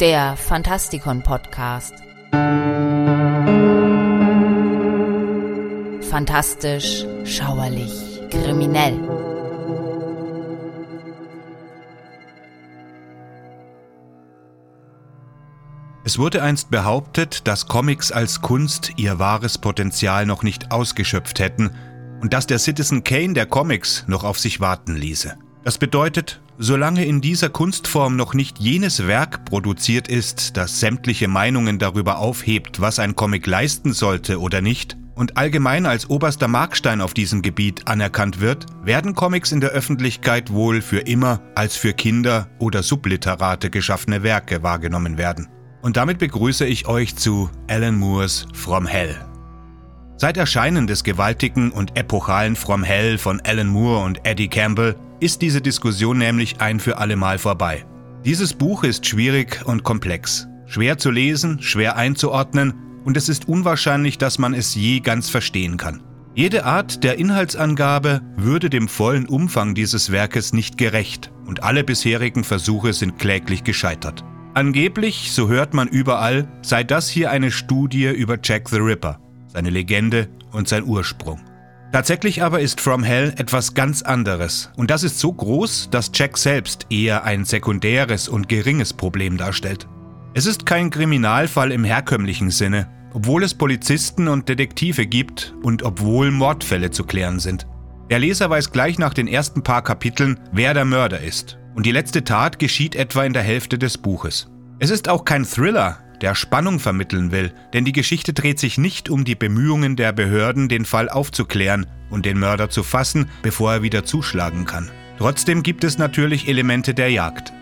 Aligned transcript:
der 0.00 0.36
Fantastikon 0.36 1.22
Podcast. 1.22 1.94
Fantastisch, 6.10 7.06
schauerlich, 7.24 8.20
kriminell. 8.30 8.98
Es 16.04 16.18
wurde 16.18 16.42
einst 16.42 16.70
behauptet, 16.70 17.48
dass 17.48 17.66
Comics 17.66 18.12
als 18.12 18.42
Kunst 18.42 18.92
ihr 18.96 19.18
wahres 19.18 19.58
Potenzial 19.58 20.26
noch 20.26 20.42
nicht 20.42 20.72
ausgeschöpft 20.72 21.40
hätten 21.40 21.70
und 22.20 22.34
dass 22.34 22.46
der 22.46 22.58
Citizen 22.58 23.02
Kane 23.02 23.32
der 23.32 23.46
Comics 23.46 24.04
noch 24.06 24.24
auf 24.24 24.38
sich 24.38 24.60
warten 24.60 24.94
ließe. 24.94 25.36
Das 25.64 25.78
bedeutet, 25.78 26.40
solange 26.58 27.04
in 27.04 27.20
dieser 27.20 27.48
Kunstform 27.48 28.16
noch 28.16 28.34
nicht 28.34 28.58
jenes 28.58 29.06
Werk 29.06 29.44
produziert 29.44 30.08
ist, 30.08 30.56
das 30.56 30.80
sämtliche 30.80 31.28
Meinungen 31.28 31.78
darüber 31.78 32.18
aufhebt, 32.18 32.80
was 32.80 32.98
ein 32.98 33.16
Comic 33.16 33.46
leisten 33.46 33.92
sollte 33.92 34.40
oder 34.40 34.60
nicht, 34.60 34.96
und 35.14 35.38
allgemein 35.38 35.86
als 35.86 36.10
oberster 36.10 36.46
Markstein 36.46 37.00
auf 37.00 37.14
diesem 37.14 37.40
Gebiet 37.40 37.88
anerkannt 37.88 38.40
wird, 38.40 38.66
werden 38.84 39.14
Comics 39.14 39.50
in 39.50 39.60
der 39.60 39.70
Öffentlichkeit 39.70 40.52
wohl 40.52 40.82
für 40.82 41.00
immer 41.00 41.40
als 41.54 41.74
für 41.74 41.94
Kinder 41.94 42.48
oder 42.58 42.82
Subliterate 42.82 43.70
geschaffene 43.70 44.22
Werke 44.22 44.62
wahrgenommen 44.62 45.16
werden. 45.16 45.48
Und 45.80 45.96
damit 45.96 46.18
begrüße 46.18 46.66
ich 46.66 46.86
euch 46.86 47.16
zu 47.16 47.50
Alan 47.68 47.96
Moores 47.96 48.46
From 48.52 48.86
Hell. 48.86 49.16
Seit 50.18 50.38
Erscheinen 50.38 50.86
des 50.86 51.04
gewaltigen 51.04 51.70
und 51.70 51.98
epochalen 51.98 52.56
From 52.56 52.82
Hell 52.82 53.18
von 53.18 53.42
Alan 53.44 53.66
Moore 53.66 54.02
und 54.02 54.26
Eddie 54.26 54.48
Campbell 54.48 54.96
ist 55.20 55.42
diese 55.42 55.60
Diskussion 55.60 56.16
nämlich 56.16 56.58
ein 56.58 56.80
für 56.80 56.96
allemal 56.96 57.38
vorbei. 57.38 57.84
Dieses 58.24 58.54
Buch 58.54 58.82
ist 58.82 59.04
schwierig 59.04 59.60
und 59.66 59.82
komplex, 59.82 60.48
schwer 60.64 60.96
zu 60.96 61.10
lesen, 61.10 61.60
schwer 61.60 61.96
einzuordnen 61.96 62.72
und 63.04 63.16
es 63.18 63.28
ist 63.28 63.46
unwahrscheinlich, 63.46 64.16
dass 64.16 64.38
man 64.38 64.54
es 64.54 64.74
je 64.74 65.00
ganz 65.00 65.28
verstehen 65.28 65.76
kann. 65.76 66.02
Jede 66.34 66.64
Art 66.64 67.04
der 67.04 67.18
Inhaltsangabe 67.18 68.22
würde 68.36 68.70
dem 68.70 68.88
vollen 68.88 69.26
Umfang 69.26 69.74
dieses 69.74 70.12
Werkes 70.12 70.54
nicht 70.54 70.78
gerecht 70.78 71.30
und 71.46 71.62
alle 71.62 71.84
bisherigen 71.84 72.42
Versuche 72.42 72.94
sind 72.94 73.18
kläglich 73.18 73.64
gescheitert. 73.64 74.24
Angeblich, 74.54 75.32
so 75.32 75.48
hört 75.48 75.74
man 75.74 75.88
überall, 75.88 76.48
sei 76.62 76.84
das 76.84 77.10
hier 77.10 77.30
eine 77.30 77.50
Studie 77.50 78.06
über 78.06 78.38
Jack 78.42 78.70
the 78.70 78.78
Ripper, 78.78 79.18
seine 79.56 79.70
Legende 79.70 80.28
und 80.52 80.68
sein 80.68 80.84
Ursprung. 80.84 81.40
Tatsächlich 81.90 82.42
aber 82.42 82.60
ist 82.60 82.78
From 82.78 83.02
Hell 83.02 83.32
etwas 83.38 83.72
ganz 83.72 84.02
anderes 84.02 84.70
und 84.76 84.90
das 84.90 85.02
ist 85.02 85.18
so 85.18 85.32
groß, 85.32 85.88
dass 85.90 86.10
Jack 86.12 86.36
selbst 86.36 86.86
eher 86.90 87.24
ein 87.24 87.46
sekundäres 87.46 88.28
und 88.28 88.50
geringes 88.50 88.92
Problem 88.92 89.38
darstellt. 89.38 89.88
Es 90.34 90.44
ist 90.44 90.66
kein 90.66 90.90
Kriminalfall 90.90 91.72
im 91.72 91.84
herkömmlichen 91.84 92.50
Sinne, 92.50 92.86
obwohl 93.14 93.44
es 93.44 93.54
Polizisten 93.54 94.28
und 94.28 94.46
Detektive 94.46 95.06
gibt 95.06 95.54
und 95.62 95.82
obwohl 95.82 96.30
Mordfälle 96.30 96.90
zu 96.90 97.04
klären 97.04 97.38
sind. 97.40 97.66
Der 98.10 98.18
Leser 98.18 98.50
weiß 98.50 98.72
gleich 98.72 98.98
nach 98.98 99.14
den 99.14 99.26
ersten 99.26 99.62
paar 99.62 99.82
Kapiteln, 99.82 100.38
wer 100.52 100.74
der 100.74 100.84
Mörder 100.84 101.22
ist 101.22 101.56
und 101.74 101.86
die 101.86 101.92
letzte 101.92 102.24
Tat 102.24 102.58
geschieht 102.58 102.94
etwa 102.94 103.24
in 103.24 103.32
der 103.32 103.42
Hälfte 103.42 103.78
des 103.78 103.96
Buches. 103.96 104.50
Es 104.80 104.90
ist 104.90 105.08
auch 105.08 105.24
kein 105.24 105.46
Thriller, 105.46 106.00
der 106.20 106.34
Spannung 106.34 106.78
vermitteln 106.78 107.32
will, 107.32 107.52
denn 107.72 107.84
die 107.84 107.92
Geschichte 107.92 108.32
dreht 108.32 108.58
sich 108.58 108.78
nicht 108.78 109.08
um 109.08 109.24
die 109.24 109.34
Bemühungen 109.34 109.96
der 109.96 110.12
Behörden, 110.12 110.68
den 110.68 110.84
Fall 110.84 111.08
aufzuklären 111.08 111.86
und 112.10 112.26
den 112.26 112.38
Mörder 112.38 112.70
zu 112.70 112.82
fassen, 112.82 113.28
bevor 113.42 113.72
er 113.72 113.82
wieder 113.82 114.04
zuschlagen 114.04 114.64
kann. 114.64 114.90
Trotzdem 115.18 115.62
gibt 115.62 115.84
es 115.84 115.98
natürlich 115.98 116.48
Elemente 116.48 116.94
der 116.94 117.10
Jagd. 117.10 117.52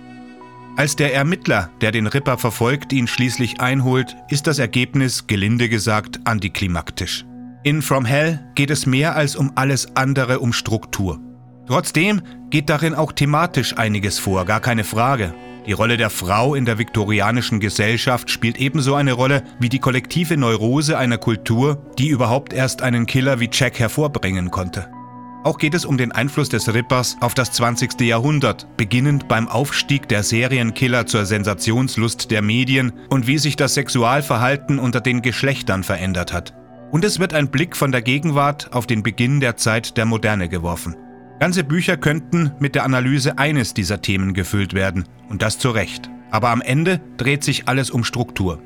Als 0.77 0.97
der 0.97 1.15
Ermittler, 1.15 1.71
der 1.81 1.93
den 1.93 2.09
Ripper 2.09 2.37
verfolgt, 2.37 2.93
ihn 2.93 3.07
schließlich 3.07 3.61
einholt, 3.61 4.17
ist 4.29 4.49
das 4.49 4.59
Ergebnis, 4.59 5.29
gelinde 5.29 5.69
gesagt, 5.69 6.21
antiklimaktisch. 6.25 7.25
In 7.63 7.81
From 7.81 8.05
Hell 8.05 8.41
geht 8.57 8.71
es 8.71 8.85
mehr 8.85 9.15
als 9.15 9.37
um 9.37 9.53
alles 9.55 9.97
andere 9.97 10.41
um 10.41 10.53
Struktur. 10.53 11.21
Trotzdem 11.67 12.23
geht 12.51 12.69
darin 12.69 12.95
auch 12.95 13.13
thematisch 13.13 13.79
einiges 13.79 14.19
vor, 14.19 14.45
gar 14.45 14.61
keine 14.61 14.85
Frage. 14.85 15.33
Die 15.67 15.73
Rolle 15.73 15.97
der 15.97 16.11
Frau 16.11 16.55
in 16.55 16.67
der 16.67 16.79
viktorianischen 16.79 17.59
Gesellschaft 17.59 18.31
spielt 18.31 18.59
ebenso 18.59 18.95
eine 18.95 19.15
Rolle 19.15 19.45
wie 19.59 19.71
die 19.71 19.79
kollektive 19.79 20.37
Neurose 20.37 20.99
einer 20.99 21.17
Kultur, 21.17 21.91
die 21.99 22.09
überhaupt 22.09 22.53
erst 22.53 22.83
einen 22.83 23.07
Killer 23.07 23.41
wie 23.41 23.49
Jack 23.51 23.79
hervorbringen 23.79 24.51
konnte. 24.51 24.91
Auch 25.43 25.59
geht 25.59 25.75
es 25.75 25.85
um 25.85 25.97
den 25.97 26.13
Einfluss 26.13 26.49
des 26.49 26.73
Rippers 26.73 27.17
auf 27.21 27.35
das 27.35 27.53
20. 27.53 28.01
Jahrhundert, 28.01 28.67
beginnend 28.77 29.29
beim 29.29 29.49
Aufstieg 29.49 30.09
der 30.09 30.23
Serienkiller 30.23 31.07
zur 31.07 31.25
Sensationslust 31.25 32.31
der 32.31 32.43
Medien 32.43 32.93
und 33.11 33.27
wie 33.27 33.39
sich 33.39 33.57
das 33.57 33.75
Sexualverhalten 33.75 34.79
unter 34.79 35.01
den 35.01 35.23
Geschlechtern 35.23 35.83
verändert 35.83 36.33
hat. 36.33 36.55
Und 36.93 37.05
es 37.05 37.19
wird 37.19 37.35
ein 37.35 37.51
Blick 37.51 37.77
von 37.77 37.91
der 37.91 38.03
Gegenwart 38.03 38.73
auf 38.73 38.87
den 38.87 39.03
Beginn 39.03 39.41
der 39.41 39.57
Zeit 39.57 39.97
der 39.97 40.05
Moderne 40.05 40.49
geworfen. 40.49 40.97
Ganze 41.45 41.63
Bücher 41.63 41.99
könnten 41.99 42.53
mit 42.59 42.75
der 42.75 42.85
Analyse 42.85 43.37
eines 43.37 43.75
dieser 43.75 44.01
Themen 44.01 44.33
gefüllt 44.33 44.73
werden, 44.73 45.05
und 45.29 45.43
das 45.43 45.59
zu 45.59 45.69
Recht. 45.69 46.09
Aber 46.31 46.49
am 46.49 46.63
Ende 46.63 47.03
dreht 47.19 47.45
sich 47.45 47.69
alles 47.69 47.91
um 47.91 48.03
Struktur. 48.03 48.63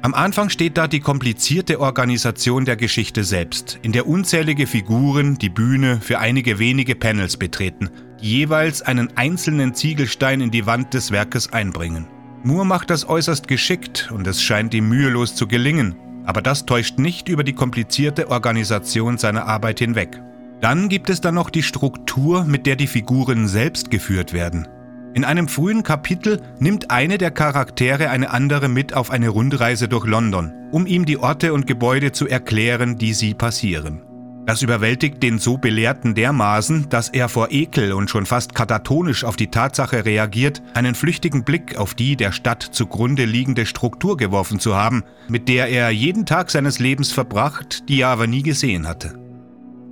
Am 0.00 0.14
Anfang 0.14 0.48
steht 0.48 0.78
da 0.78 0.88
die 0.88 1.00
komplizierte 1.00 1.78
Organisation 1.78 2.64
der 2.64 2.76
Geschichte 2.76 3.22
selbst, 3.22 3.78
in 3.82 3.92
der 3.92 4.06
unzählige 4.06 4.66
Figuren 4.66 5.36
die 5.36 5.50
Bühne 5.50 6.00
für 6.00 6.20
einige 6.20 6.58
wenige 6.58 6.94
Panels 6.94 7.36
betreten, 7.36 7.90
die 8.22 8.38
jeweils 8.38 8.80
einen 8.80 9.14
einzelnen 9.14 9.74
Ziegelstein 9.74 10.40
in 10.40 10.50
die 10.50 10.64
Wand 10.64 10.94
des 10.94 11.10
Werkes 11.10 11.52
einbringen. 11.52 12.08
Moore 12.44 12.64
macht 12.64 12.88
das 12.88 13.06
äußerst 13.06 13.46
geschickt 13.46 14.10
und 14.10 14.26
es 14.26 14.42
scheint 14.42 14.72
ihm 14.72 14.88
mühelos 14.88 15.34
zu 15.34 15.46
gelingen, 15.46 15.96
aber 16.24 16.40
das 16.40 16.64
täuscht 16.64 16.98
nicht 16.98 17.28
über 17.28 17.44
die 17.44 17.52
komplizierte 17.52 18.30
Organisation 18.30 19.18
seiner 19.18 19.44
Arbeit 19.44 19.80
hinweg. 19.80 20.18
Dann 20.62 20.88
gibt 20.88 21.10
es 21.10 21.20
dann 21.20 21.34
noch 21.34 21.50
die 21.50 21.64
Struktur, 21.64 22.44
mit 22.44 22.66
der 22.66 22.76
die 22.76 22.86
Figuren 22.86 23.48
selbst 23.48 23.90
geführt 23.90 24.32
werden. 24.32 24.68
In 25.12 25.24
einem 25.24 25.48
frühen 25.48 25.82
Kapitel 25.82 26.40
nimmt 26.60 26.92
eine 26.92 27.18
der 27.18 27.32
Charaktere 27.32 28.10
eine 28.10 28.30
andere 28.30 28.68
mit 28.68 28.94
auf 28.94 29.10
eine 29.10 29.28
Rundreise 29.28 29.88
durch 29.88 30.06
London, 30.06 30.52
um 30.70 30.86
ihm 30.86 31.04
die 31.04 31.18
Orte 31.18 31.52
und 31.52 31.66
Gebäude 31.66 32.12
zu 32.12 32.28
erklären, 32.28 32.96
die 32.96 33.12
sie 33.12 33.34
passieren. 33.34 34.02
Das 34.46 34.62
überwältigt 34.62 35.20
den 35.20 35.40
so 35.40 35.58
Belehrten 35.58 36.14
dermaßen, 36.14 36.88
dass 36.88 37.08
er 37.08 37.28
vor 37.28 37.48
Ekel 37.50 37.92
und 37.92 38.08
schon 38.08 38.24
fast 38.24 38.54
katatonisch 38.54 39.24
auf 39.24 39.34
die 39.34 39.50
Tatsache 39.50 40.04
reagiert, 40.04 40.62
einen 40.74 40.94
flüchtigen 40.94 41.42
Blick 41.42 41.76
auf 41.76 41.94
die 41.94 42.14
der 42.14 42.30
Stadt 42.30 42.62
zugrunde 42.62 43.24
liegende 43.24 43.66
Struktur 43.66 44.16
geworfen 44.16 44.60
zu 44.60 44.76
haben, 44.76 45.02
mit 45.28 45.48
der 45.48 45.68
er 45.68 45.90
jeden 45.90 46.24
Tag 46.24 46.52
seines 46.52 46.78
Lebens 46.78 47.10
verbracht, 47.10 47.88
die 47.88 48.02
er 48.02 48.08
aber 48.08 48.28
nie 48.28 48.44
gesehen 48.44 48.86
hatte. 48.86 49.21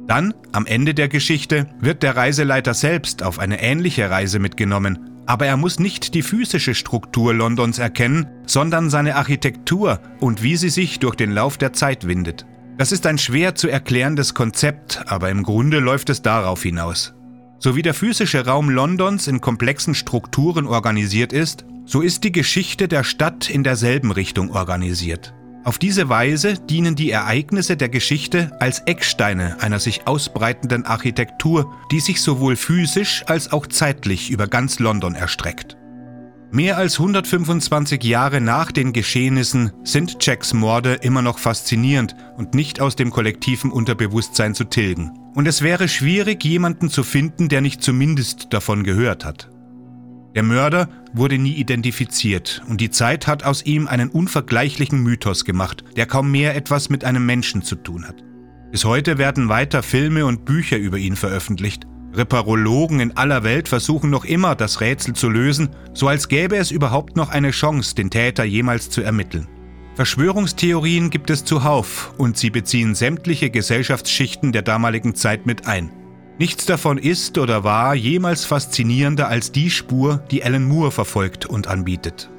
Dann, 0.07 0.35
am 0.53 0.67
Ende 0.67 0.95
der 0.95 1.09
Geschichte, 1.09 1.67
wird 1.81 2.03
der 2.03 2.17
Reiseleiter 2.17 2.75
selbst 2.75 3.23
auf 3.23 3.39
eine 3.39 3.63
ähnliche 3.63 4.11
Reise 4.11 4.39
mitgenommen, 4.39 4.99
aber 5.27 5.47
er 5.47 5.57
muss 5.57 5.79
nicht 5.79 6.15
die 6.15 6.23
physische 6.23 6.75
Struktur 6.75 7.33
Londons 7.33 7.79
erkennen, 7.79 8.27
sondern 8.47 8.91
seine 8.91 9.15
Architektur 9.17 10.01
und 10.19 10.43
wie 10.43 10.57
sie 10.57 10.71
sich 10.71 10.99
durch 10.99 11.15
den 11.15 11.31
Lauf 11.31 11.57
der 11.57 11.73
Zeit 11.73 12.07
windet. 12.07 12.47
Das 12.79 12.93
ist 12.93 13.07
ein 13.07 13.19
schwer 13.19 13.55
zu 13.55 13.69
erklärendes 13.69 14.35
Konzept, 14.35 15.05
aber 15.07 15.31
im 15.31 15.43
Grunde 15.43 15.79
läuft 15.79 16.11
es 16.11 16.23
darauf 16.23 16.63
hinaus. 16.63 17.15
So 17.59 17.77
wie 17.77 17.83
der 17.83 17.95
physische 17.95 18.47
Raum 18.47 18.71
Londons 18.71 19.29
in 19.29 19.41
komplexen 19.41 19.95
Strukturen 19.95 20.67
organisiert 20.67 21.33
ist, 21.33 21.67
so 21.85 22.01
ist 22.01 22.25
die 22.25 22.33
Geschichte 22.33 22.89
der 22.89 23.05
Stadt 23.05 23.51
in 23.51 23.65
derselben 23.65 24.13
Richtung 24.13 24.51
organisiert. 24.51 25.35
Auf 25.63 25.79
diese 25.79 26.09
Weise 26.09 26.55
dienen 26.55 26.95
die 26.95 27.11
Ereignisse 27.11 27.77
der 27.77 27.91
Geschichte 27.91 28.51
als 28.61 28.81
Ecksteine 28.87 29.59
einer 29.61 29.79
sich 29.79 30.07
ausbreitenden 30.07 30.87
Architektur, 30.87 31.71
die 31.93 32.01
sich 32.01 32.23
sowohl 32.23 32.57
physisch 32.57 33.25
als 33.27 33.53
auch 33.53 33.67
zeitlich 33.67 34.31
über 34.31 34.47
ganz 34.47 34.79
London 34.79 35.15
erstreckt. 35.15 35.77
Mehr 36.51 36.79
als 36.79 36.99
125 36.99 38.03
Jahre 38.03 38.41
nach 38.41 38.73
den 38.73 38.93
Geschehnissen 38.93 39.71
sind 39.85 40.17
Jacks 40.25 40.55
Morde 40.55 40.95
immer 40.95 41.23
noch 41.23 41.39
faszinierend 41.39 42.17
und 42.39 42.55
nicht 42.55 42.81
aus 42.81 42.97
dem 42.97 43.11
kollektiven 43.11 43.71
Unterbewusstsein 43.71 44.55
zu 44.55 44.65
tilgen. 44.65 45.13
Und 45.35 45.47
es 45.47 45.63
wäre 45.63 45.87
schwierig, 45.87 46.43
jemanden 46.43 46.89
zu 46.89 47.05
finden, 47.05 47.49
der 47.49 47.61
nicht 47.61 47.83
zumindest 47.83 48.49
davon 48.53 48.83
gehört 48.83 49.25
hat. 49.25 49.49
Der 50.35 50.43
Mörder 50.43 50.89
wurde 51.13 51.39
nie 51.39 51.55
identifiziert 51.55 52.63
und 52.69 52.81
die 52.81 52.91
Zeit 52.91 53.27
hat 53.27 53.45
aus 53.45 53.65
ihm 53.65 53.89
einen 53.89 54.11
unvergleichlichen 54.11 55.03
Mythos 55.03 55.45
gemacht, 55.45 55.85
der 55.97 56.07
kaum 56.07 56.31
mehr 56.31 56.57
etwas 56.57 56.89
mit 56.89 57.05
einem 57.05 57.27
Menschen 57.27 57.63
zu 57.63 57.77
tun 57.77 58.07
hat. 58.07 58.25
Bis 58.71 58.85
heute 58.85 59.19
werden 59.19 59.49
weiter 59.49 59.83
Filme 59.83 60.27
und 60.27 60.45
Bücher 60.45 60.77
über 60.77 60.99
ihn 60.99 61.17
veröffentlicht. 61.17 61.87
Reparologen 62.13 63.01
in 63.01 63.17
aller 63.17 63.45
Welt 63.45 63.69
versuchen 63.69 64.11
noch 64.11 64.25
immer, 64.25 64.55
das 64.55 64.81
Rätsel 64.81 65.15
zu 65.15 65.29
lösen, 65.29 65.71
so 65.93 66.09
als 66.09 66.29
gäbe 66.29 66.57
es 66.57 66.71
überhaupt 66.71 67.17
noch 67.17 67.31
eine 67.31 67.51
Chance, 67.51 67.95
den 67.95 68.11
Täter 68.11 68.45
jemals 68.45 68.91
zu 68.91 69.03
ermitteln. 69.03 69.49
Verschwörungstheorien 69.95 71.11
gibt 71.11 71.31
es 71.31 71.45
zuhauf 71.45 72.15
und 72.17 72.37
sie 72.37 72.51
beziehen 72.51 72.95
sämtliche 72.95 73.51
Gesellschaftsschichten 73.51 74.53
der 74.53 74.63
damaligen 74.63 75.15
Zeit 75.15 75.47
mit 75.47 75.67
ein. 75.67 75.91
Nichts 76.41 76.65
davon 76.65 76.97
ist 76.97 77.37
oder 77.37 77.65
war 77.65 77.95
jemals 77.95 78.47
faszinierender 78.47 79.29
als 79.29 79.53
die 79.53 79.69
Spur, 79.69 80.25
die 80.31 80.43
Alan 80.43 80.65
Moore 80.65 80.91
verfolgt 80.91 81.45
und 81.45 81.67
anbietet. 81.67 82.31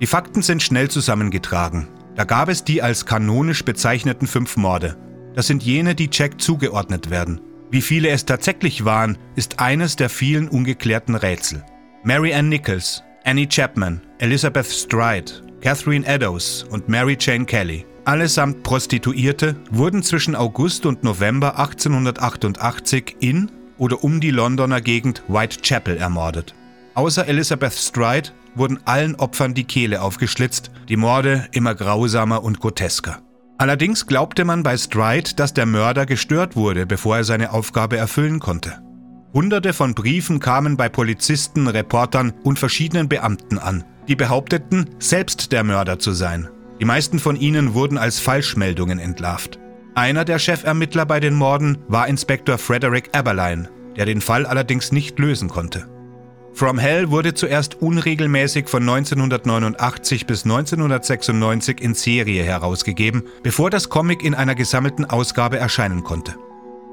Die 0.00 0.06
Fakten 0.06 0.40
sind 0.40 0.62
schnell 0.62 0.88
zusammengetragen. 0.88 1.86
Da 2.14 2.24
gab 2.24 2.48
es 2.48 2.64
die 2.64 2.80
als 2.80 3.04
kanonisch 3.04 3.62
bezeichneten 3.62 4.26
fünf 4.26 4.56
Morde. 4.56 4.96
Das 5.34 5.48
sind 5.48 5.62
jene, 5.62 5.94
die 5.94 6.08
Jack 6.10 6.40
zugeordnet 6.40 7.10
werden. 7.10 7.42
Wie 7.70 7.82
viele 7.82 8.08
es 8.08 8.24
tatsächlich 8.24 8.86
waren, 8.86 9.18
ist 9.36 9.60
eines 9.60 9.96
der 9.96 10.08
vielen 10.08 10.48
ungeklärten 10.48 11.14
Rätsel. 11.14 11.62
Mary 12.04 12.32
Ann 12.32 12.48
Nichols, 12.48 13.02
Annie 13.24 13.48
Chapman, 13.48 14.00
Elizabeth 14.18 14.64
Stride, 14.66 15.30
Catherine 15.60 16.06
Eddowes 16.06 16.64
und 16.70 16.88
Mary 16.88 17.18
Jane 17.20 17.44
Kelly, 17.44 17.84
allesamt 18.04 18.62
Prostituierte, 18.62 19.56
wurden 19.70 20.02
zwischen 20.02 20.34
August 20.34 20.86
und 20.86 21.04
November 21.04 21.58
1888 21.58 23.16
in 23.20 23.50
oder 23.78 24.04
um 24.04 24.20
die 24.20 24.30
Londoner 24.30 24.80
Gegend 24.80 25.22
Whitechapel 25.28 25.96
ermordet. 25.96 26.54
Außer 26.94 27.26
Elizabeth 27.26 27.72
Stride 27.72 28.30
wurden 28.54 28.80
allen 28.84 29.14
Opfern 29.16 29.54
die 29.54 29.64
Kehle 29.64 30.02
aufgeschlitzt, 30.02 30.70
die 30.88 30.96
Morde 30.96 31.48
immer 31.52 31.74
grausamer 31.74 32.42
und 32.42 32.60
grotesker. 32.60 33.22
Allerdings 33.58 34.06
glaubte 34.06 34.44
man 34.44 34.62
bei 34.62 34.76
Stride, 34.76 35.34
dass 35.36 35.54
der 35.54 35.66
Mörder 35.66 36.04
gestört 36.04 36.56
wurde, 36.56 36.84
bevor 36.84 37.18
er 37.18 37.24
seine 37.24 37.52
Aufgabe 37.52 37.96
erfüllen 37.96 38.40
konnte. 38.40 38.82
Hunderte 39.32 39.72
von 39.72 39.94
Briefen 39.94 40.40
kamen 40.40 40.76
bei 40.76 40.88
Polizisten, 40.88 41.66
Reportern 41.68 42.34
und 42.42 42.58
verschiedenen 42.58 43.08
Beamten 43.08 43.58
an, 43.58 43.84
die 44.08 44.16
behaupteten, 44.16 44.90
selbst 44.98 45.52
der 45.52 45.64
Mörder 45.64 45.98
zu 45.98 46.12
sein. 46.12 46.48
Die 46.82 46.86
meisten 46.86 47.20
von 47.20 47.36
ihnen 47.36 47.74
wurden 47.74 47.96
als 47.96 48.18
Falschmeldungen 48.18 48.98
entlarvt. 48.98 49.56
Einer 49.94 50.24
der 50.24 50.40
Chefermittler 50.40 51.06
bei 51.06 51.20
den 51.20 51.32
Morden 51.32 51.78
war 51.86 52.08
Inspektor 52.08 52.58
Frederick 52.58 53.16
Eberlein, 53.16 53.68
der 53.94 54.04
den 54.04 54.20
Fall 54.20 54.46
allerdings 54.46 54.90
nicht 54.90 55.16
lösen 55.20 55.48
konnte. 55.48 55.88
From 56.52 56.80
Hell 56.80 57.10
wurde 57.10 57.34
zuerst 57.34 57.80
unregelmäßig 57.80 58.68
von 58.68 58.82
1989 58.82 60.26
bis 60.26 60.42
1996 60.42 61.80
in 61.80 61.94
Serie 61.94 62.42
herausgegeben, 62.42 63.22
bevor 63.44 63.70
das 63.70 63.88
Comic 63.88 64.24
in 64.24 64.34
einer 64.34 64.56
gesammelten 64.56 65.04
Ausgabe 65.04 65.58
erscheinen 65.58 66.02
konnte. 66.02 66.34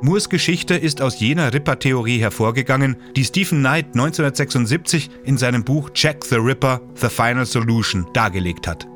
Moores 0.01 0.29
Geschichte 0.29 0.75
ist 0.75 1.01
aus 1.01 1.19
jener 1.19 1.51
Ripper-Theorie 1.51 2.19
hervorgegangen, 2.19 2.95
die 3.15 3.25
Stephen 3.25 3.61
Knight 3.61 3.87
1976 3.87 5.09
in 5.23 5.39
seinem 5.39 5.63
Buch 5.63 5.89
Jack 5.95 6.23
the 6.25 6.35
Ripper– 6.35 6.79
The 6.93 7.09
Final 7.09 7.47
Solution 7.47 8.05
dargelegt 8.13 8.67
hat. 8.67 8.87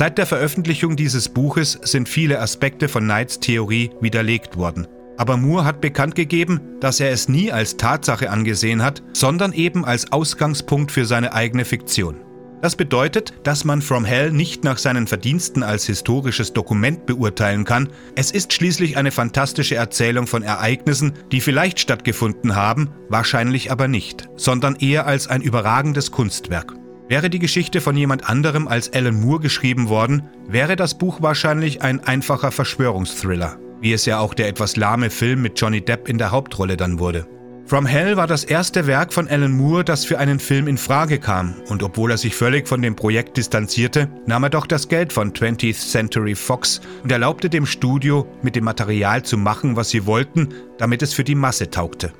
Seit 0.00 0.16
der 0.16 0.24
Veröffentlichung 0.24 0.96
dieses 0.96 1.28
Buches 1.28 1.78
sind 1.82 2.08
viele 2.08 2.40
Aspekte 2.40 2.88
von 2.88 3.04
Knights 3.04 3.38
Theorie 3.38 3.90
widerlegt 4.00 4.56
worden 4.56 4.86
aber 5.18 5.36
Moore 5.36 5.66
hat 5.66 5.82
bekannt 5.82 6.14
gegeben, 6.14 6.62
dass 6.80 6.98
er 6.98 7.10
es 7.10 7.28
nie 7.28 7.52
als 7.52 7.76
Tatsache 7.76 8.30
angesehen 8.30 8.82
hat, 8.82 9.02
sondern 9.12 9.52
eben 9.52 9.84
als 9.84 10.12
Ausgangspunkt 10.12 10.90
für 10.90 11.04
seine 11.04 11.34
eigene 11.34 11.66
Fiktion. 11.66 12.22
Das 12.62 12.74
bedeutet, 12.74 13.34
dass 13.42 13.66
man 13.66 13.82
From 13.82 14.06
Hell 14.06 14.32
nicht 14.32 14.64
nach 14.64 14.78
seinen 14.78 15.06
Verdiensten 15.06 15.62
als 15.62 15.84
historisches 15.84 16.54
Dokument 16.54 17.04
beurteilen 17.04 17.66
kann. 17.66 17.90
Es 18.16 18.30
ist 18.30 18.54
schließlich 18.54 18.96
eine 18.96 19.10
fantastische 19.10 19.74
Erzählung 19.74 20.26
von 20.26 20.42
Ereignissen, 20.42 21.12
die 21.30 21.42
vielleicht 21.42 21.78
stattgefunden 21.78 22.56
haben, 22.56 22.88
wahrscheinlich 23.10 23.70
aber 23.70 23.88
nicht, 23.88 24.30
sondern 24.36 24.76
eher 24.76 25.06
als 25.06 25.26
ein 25.26 25.42
überragendes 25.42 26.10
Kunstwerk. 26.10 26.79
Wäre 27.10 27.28
die 27.28 27.38
Geschichte 27.38 27.82
von 27.82 27.94
jemand 27.94 28.26
anderem 28.26 28.68
als 28.68 28.90
Alan 28.94 29.20
Moore 29.20 29.40
geschrieben 29.40 29.90
worden, 29.90 30.22
wäre 30.48 30.76
das 30.76 30.96
Buch 30.96 31.20
wahrscheinlich 31.20 31.82
ein 31.82 32.00
einfacher 32.00 32.50
Verschwörungsthriller 32.50 33.58
wie 33.80 33.92
es 33.92 34.06
ja 34.06 34.18
auch 34.18 34.34
der 34.34 34.48
etwas 34.48 34.76
lahme 34.76 35.10
Film 35.10 35.42
mit 35.42 35.58
Johnny 35.60 35.80
Depp 35.80 36.08
in 36.08 36.18
der 36.18 36.30
Hauptrolle 36.30 36.76
dann 36.76 36.98
wurde. 36.98 37.26
From 37.66 37.86
Hell 37.86 38.16
war 38.16 38.26
das 38.26 38.42
erste 38.42 38.88
Werk 38.88 39.12
von 39.12 39.28
Alan 39.28 39.52
Moore, 39.52 39.84
das 39.84 40.04
für 40.04 40.18
einen 40.18 40.40
Film 40.40 40.66
in 40.66 40.76
Frage 40.76 41.20
kam, 41.20 41.54
und 41.68 41.84
obwohl 41.84 42.10
er 42.10 42.18
sich 42.18 42.34
völlig 42.34 42.66
von 42.66 42.82
dem 42.82 42.96
Projekt 42.96 43.36
distanzierte, 43.36 44.08
nahm 44.26 44.42
er 44.42 44.50
doch 44.50 44.66
das 44.66 44.88
Geld 44.88 45.12
von 45.12 45.32
20th 45.32 45.90
Century 45.90 46.34
Fox 46.34 46.80
und 47.04 47.12
erlaubte 47.12 47.48
dem 47.48 47.66
Studio, 47.66 48.26
mit 48.42 48.56
dem 48.56 48.64
Material 48.64 49.22
zu 49.22 49.38
machen, 49.38 49.76
was 49.76 49.90
sie 49.90 50.04
wollten, 50.04 50.48
damit 50.78 51.02
es 51.02 51.14
für 51.14 51.22
die 51.22 51.36
Masse 51.36 51.70
taugte. 51.70 52.12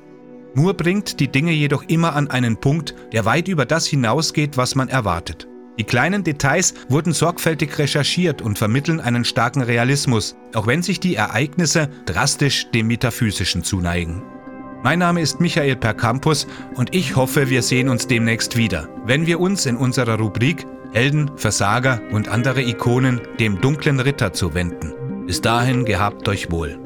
Moore 0.53 0.73
bringt 0.73 1.19
die 1.19 1.29
Dinge 1.29 1.51
jedoch 1.51 1.83
immer 1.87 2.15
an 2.15 2.29
einen 2.29 2.57
Punkt, 2.57 2.95
der 3.13 3.25
weit 3.25 3.47
über 3.47 3.65
das 3.65 3.87
hinausgeht, 3.87 4.57
was 4.57 4.75
man 4.75 4.89
erwartet. 4.89 5.47
Die 5.79 5.85
kleinen 5.85 6.23
Details 6.23 6.73
wurden 6.89 7.13
sorgfältig 7.13 7.77
recherchiert 7.79 8.41
und 8.41 8.57
vermitteln 8.57 8.99
einen 8.99 9.23
starken 9.23 9.61
Realismus, 9.61 10.35
auch 10.53 10.67
wenn 10.67 10.83
sich 10.83 10.99
die 10.99 11.15
Ereignisse 11.15 11.89
drastisch 12.05 12.69
dem 12.71 12.87
Metaphysischen 12.87 13.63
zuneigen. 13.63 14.21
Mein 14.83 14.99
Name 14.99 15.21
ist 15.21 15.39
Michael 15.39 15.75
Percampus 15.75 16.47
und 16.75 16.93
ich 16.93 17.15
hoffe, 17.15 17.49
wir 17.49 17.61
sehen 17.61 17.87
uns 17.87 18.07
demnächst 18.07 18.57
wieder, 18.57 18.89
wenn 19.05 19.27
wir 19.27 19.39
uns 19.39 19.65
in 19.65 19.77
unserer 19.77 20.17
Rubrik 20.17 20.65
Helden, 20.93 21.31
Versager 21.37 22.01
und 22.11 22.27
andere 22.27 22.61
Ikonen 22.61 23.21
dem 23.39 23.61
dunklen 23.61 23.99
Ritter 24.01 24.33
zuwenden. 24.33 24.93
Bis 25.25 25.39
dahin 25.39 25.85
gehabt 25.85 26.27
euch 26.27 26.51
wohl. 26.51 26.77